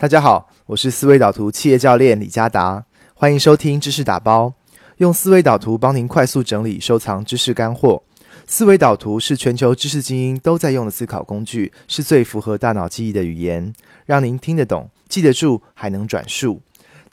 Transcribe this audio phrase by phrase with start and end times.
[0.00, 4.54] 大家好，我是思维导图企业教练李家达，欢迎收听知识打包，
[4.96, 8.02] 用思维导图帮您快速整理收藏知识干货。
[8.46, 13.74] 思维导图是全球知识精英都在用的思考工具，是最符合大脑记忆的语言，
[14.06, 16.62] 让您听得懂、记得住，还能转述。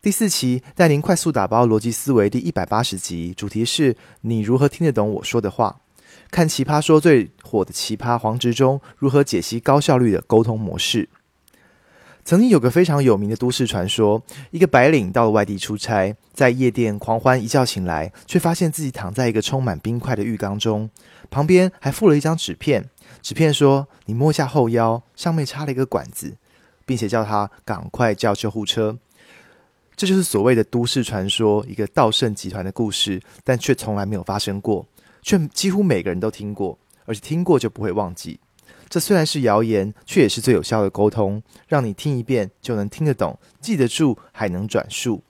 [0.02, 5.82] 第四期带您快速打包逻辑思维第一百八十集，主题是你如何听得懂我说的话？
[6.32, 11.10] 看奇葩说最火的奇葩黄执中如何解析高效率的沟通模式。
[12.28, 20.90] 曾经有个非常有名的都市传说：一个白领到了外地出差，在夜店狂欢，一觉醒来，却发现自己躺在一个充满冰块的浴缸中，
[21.32, 22.90] 旁边还附了一张纸片。
[23.22, 26.36] 纸片说：“你摸一下后腰，上面插了一个管子，
[26.86, 28.98] 并且叫他赶快叫救护车。”
[29.96, 34.86] 这就是所谓的都市传说，一个道圣集团的故事，但却从来没有发生过，
[35.22, 38.38] 却几乎每个人都听过，而且听过就不会忘记。
[38.90, 45.24] 这虽然是谣言，却也是最有效的沟通，让你听一遍就能听得懂、记得住，还能转述。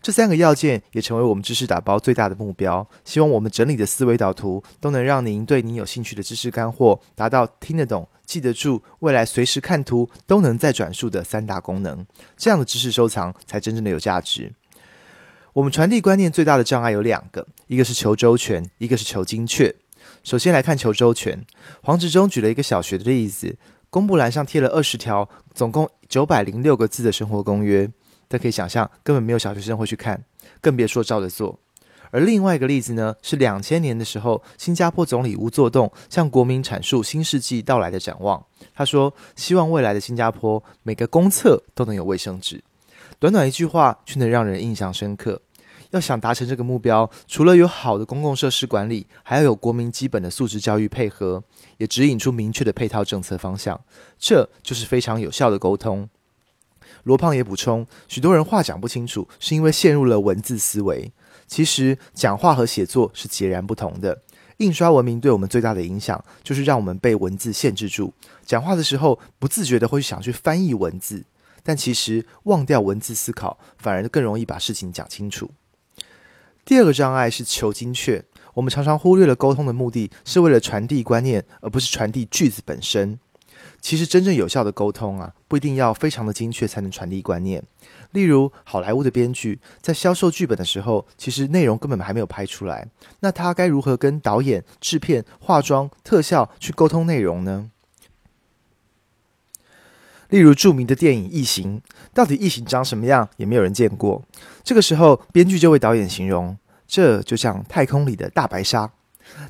[0.00, 2.84] 这三个要件也成为我们知识打包最大的目标。
[3.04, 12.04] 希望我们整理的思维导图都能让您对你有兴趣的知识干货达到听得懂、记得住，未来随时看图都能再转述的三大功能。
[12.36, 14.52] 这样的知识收藏才真正的有价值。
[15.52, 19.72] 我们传递观念最大的障碍有两个，一个是求周全，一个是求精确。
[20.22, 21.44] 首先来看求周全，
[21.82, 23.56] 黄执中举了一个小学的例子，
[23.90, 27.90] 公布栏上贴了二十条，总共九百零六个字的生活公约，
[28.28, 30.24] 但可以想象根本没有小学生会去看，
[30.60, 31.58] 更别说照着做。
[32.12, 38.44] 而另外一个例子呢，是两千年的时候，新加坡总理吴作栋向国民阐述新世纪到来的展望。
[38.74, 42.62] 他说，希望未来的新加坡每个公厕都能有卫生纸。
[43.18, 45.40] 短短一句话，却能让人印象深刻。
[45.92, 51.42] 要想达成这个目标，除了有好的公共设施管理，还要有国民基本的素质教育配合，
[51.76, 53.78] 也指引出明确的配套政策方向。
[54.18, 56.08] 这就是非常有效的沟通。
[57.04, 61.12] 罗胖也补充，许多人话讲不清楚，是因为陷入了文字思维。
[61.46, 64.22] 其实讲话和写作是截然不同的。
[64.58, 68.14] 印刷文明对我们最大的影响，就是让我们被文字限制住。
[68.46, 71.24] 讲话的时候，不自觉的会想去翻译文字，
[71.62, 75.50] 但其实忘掉文字思考，反而更容易把事情讲清楚。
[76.64, 78.24] 第二个障碍是求精确。
[78.54, 83.18] 我们常常忽略了沟通的目的是为了传递观念，而不是传递句子本身。
[83.80, 87.62] 其实真正有效的沟通啊，不一定要非常的精确才能传递观念。
[88.12, 92.86] 例如，好莱坞的编剧在销售剧本的时候，其实内容根本还没有拍出来，
[93.20, 97.70] 那他该如何跟导演、制片、化妆、特效去沟通内容呢？
[100.32, 101.78] 例如著名的电影《异形》，
[102.14, 104.22] 到底异形长什么样，也没有人见过。
[104.64, 106.56] 这个时候，编剧就为导演形容，
[106.86, 108.90] 这就像太空里的大白鲨。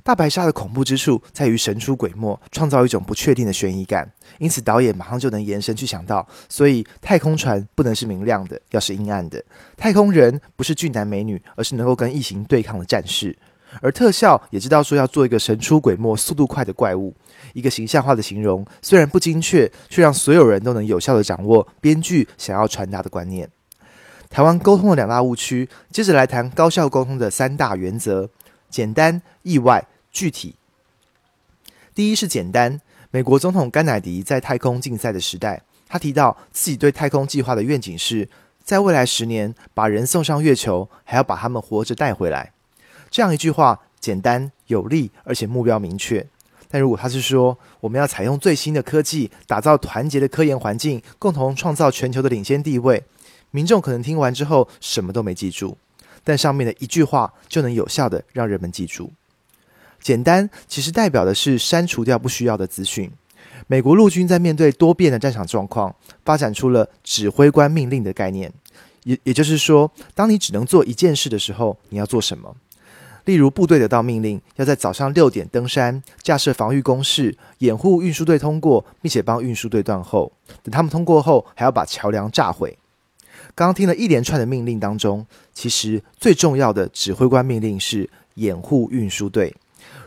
[0.03, 4.13] 大白鲨的恐怖之处在于神出鬼没，创造一种不确定的悬疑感。
[4.39, 9.39] 因此，导演马上就能延伸去想到，所以太空船不能是明亮的，要是阴暗的；
[9.77, 13.39] 太空人不是俊男美女，而是能够跟异形对抗的战士。
[13.81, 17.15] 而特效也知道说要做一个神出鬼没、速度快的怪物。
[17.55, 23.49] 一个形象化的形容，虽然不精确，却让所有人都能有效的掌握编剧想要传达的观念。
[24.31, 28.31] 台湾沟通的两大误区，接着来谈高效沟通的三大原则：
[28.71, 30.55] 简单、意外、具体。
[31.95, 32.81] 第一是简单。
[33.11, 38.27] 美国总统甘乃迪在太空竞赛的时代，他提到自己对太空计划的愿景是
[38.65, 42.53] 在未来十年把人送上月球，还要把他们活着带回来。
[43.13, 46.27] 这样一句话，简单有力，而且目标明确。
[46.71, 53.05] 但如果他是说我们要采用最新的科技，打造团结的科研环境，共同创造全球的领先地位，
[53.51, 55.77] 民众可能听完之后什么都没记住，
[56.25, 59.13] 但上面的一句话就能有效的让人们记住。
[60.01, 63.13] 简单其实代表的是删除掉不需要的资讯。
[63.67, 68.51] 美国陆军在面对多变的战场状况，发展出了指挥官命令的概念，
[69.05, 72.57] 也也就是说，当你只能做一件事的时候，你要做什么？
[73.25, 80.33] 例如，部队得到命令，要在早上六点登山，架设防御工事，掩护运输队通过，并且帮运输队断后。
[80.63, 82.77] 等他们通过后，还要把桥梁炸毁。
[83.55, 89.55] 刚刚听了一连串的命令当中，其实最重要的指挥官命令是掩护运输队。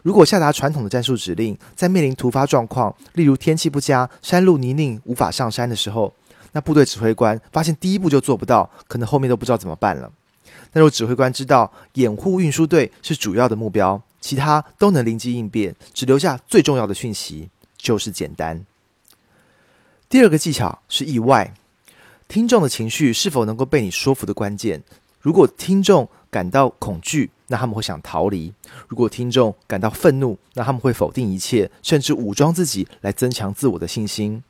[0.01, 6.13] 如果下达传统的战术指令，在面临突发状况，例如天气不佳、山路泥泞无法上山的时候，
[6.51, 10.11] 那部队指挥官发现第一步就做不到，可能后面都不知道怎么办了。
[10.71, 18.65] 但若指挥官知道掩护运输队是主要的目标，其他都能灵机应变，只留下最重要的讯息，就是简单。
[20.09, 21.53] 第二个技巧是意外，
[22.27, 24.83] 听众的情绪是否能够被你说服的关键。
[25.19, 28.51] 如果听众感到恐惧，那他们会想逃离；
[28.87, 34.43] 如果听众感到愤怒，那他们会否定一切，甚至武装自己来增强自我的信心。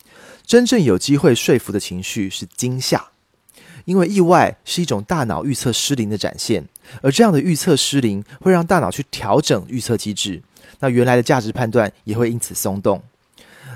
[0.45, 3.11] 真正有机会说服的情绪是惊吓，
[3.85, 6.67] 因为意外是一种大脑预测失灵的展现，
[7.01, 10.41] 而这样的预测失灵会让大脑去调整预测机制，
[10.79, 13.01] 那原来的价值判断也会因此松动。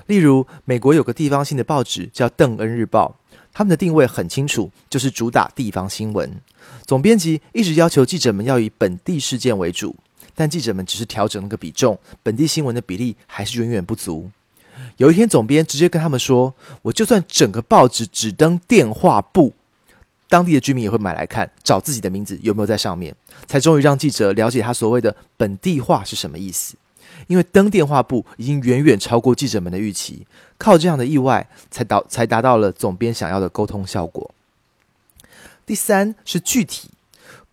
[0.08, 3.16] 例如，美国有个地方性的报纸叫《邓恩日报》，
[3.54, 6.42] 他们的定位很清楚，就是主打地方新闻。
[6.86, 9.96] 总编辑一直要求记者们要以本地事件为主，
[10.34, 14.32] 但记者们只是调整了个比重，本地新闻的比例还是远远不足。
[14.98, 19.54] 有一天，总编直接跟他们说：“我就算整个报纸只登电话簿，
[20.30, 23.14] 当地的居民也会买来看，找自己的名字有没有在上面，
[23.48, 26.76] 才终于让记者了解他所谓的本地化是什么意思。”
[27.28, 30.26] 因为登电话簿已经远远超过记者们的预期，
[30.58, 34.32] 靠这样的意外才导才达到了总编想要的沟通效果。
[35.66, 36.90] 第三是具体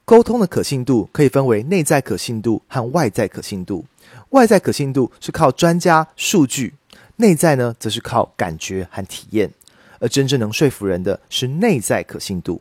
[0.05, 3.85] 沟通的可信度可以分为内在可信度和外在可信度。
[4.31, 6.75] 外在可信度是靠专家数据，
[7.17, 9.51] 内在呢则是靠感觉和体验。
[9.99, 12.61] 而真正能说服人的是内在可信度。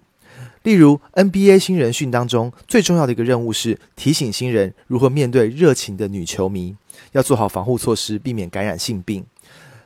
[0.66, 6.76] 例如 NBA 新人训当中最重要的一个任务是提醒新人如何面对热情的女球迷。
[7.12, 9.24] 要做好防护措施，避免感染性病。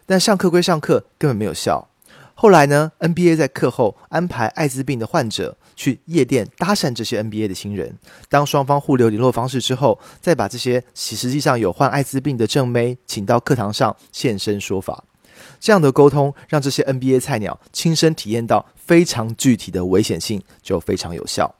[0.05, 1.89] 但上课归上课，根本没有效。
[2.33, 7.97] 后来呢？NBA 在课后安排艾滋病的患者去夜店搭讪这些 NBA 的新人。
[8.29, 15.03] 当双方互留联络方式之后，再把这些实际上有患艾滋病的正妹请到课堂上现身说法。
[15.59, 21.55] 这样的沟通，让这些 NBA 菜鸟亲身体验到非常具体的危险性，就非常有效。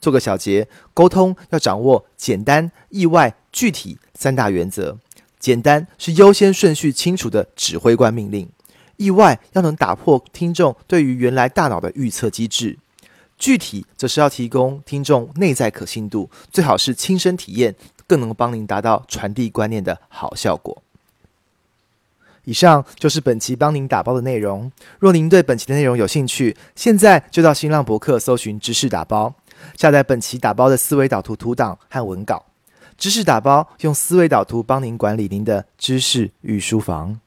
[0.00, 4.98] 做个小结，沟通要掌握简单、意外、具体三大原则。
[5.38, 8.46] 简单是优先顺序清楚的指挥官命令；
[8.96, 12.76] 意外要能打破听众对于原来大脑的预测机制；
[13.38, 17.74] 具体则是要提供听众内在可信度，最好是亲身体验，
[18.06, 20.83] 更能帮您达到传递观念的好效果。
[22.44, 24.70] 以上就是本期帮您打包的内容。
[24.98, 29.34] 若您对本期的内容有兴趣，现在就到新浪博客搜寻“知识打包”。
[29.76, 32.44] 下载本期打包的思维导图图档和文稿，
[32.98, 37.18] 知识打包用思维导图帮您管理您的知识与书房。